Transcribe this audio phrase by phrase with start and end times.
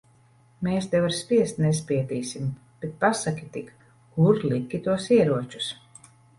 [0.67, 2.49] Mēs tev ar spiest nespiedīsim.
[2.85, 3.71] Bet pasaki tik,
[4.17, 5.73] kur tu liki tos ieročus?